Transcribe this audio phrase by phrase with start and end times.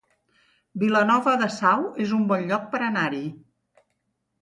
[0.83, 3.25] Vilanova de Sau es un bon lloc per anar-hi